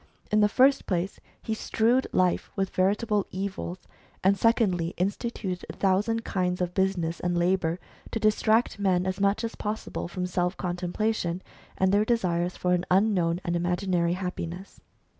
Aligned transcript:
In 0.31 0.39
the 0.39 0.49
first 0.49 0.87
place, 0.87 1.19
he 1.43 1.53
strewed 1.53 2.07
life 2.11 2.49
with 2.55 2.71
veritable 2.71 3.27
evils; 3.29 3.87
and 4.23 4.35
secondly, 4.35 4.95
instituted 4.97 5.63
a 5.69 5.73
thousand 5.77 6.25
kinds 6.25 6.59
of 6.59 6.73
business 6.73 7.19
and 7.19 7.37
labour, 7.37 7.79
to 8.09 8.19
distract 8.19 8.79
men 8.79 9.05
as 9.05 9.19
much 9.19 9.43
as 9.43 9.53
possible 9.53 10.07
from 10.07 10.25
self 10.25 10.57
contemplation, 10.57 11.43
and 11.77 11.91
their 11.91 12.03
desires 12.03 12.57
for 12.57 12.73
an 12.73 12.83
unknown 12.89 13.41
and 13.43 13.55
imaginary 13.55 14.13
happiness. 14.13 14.81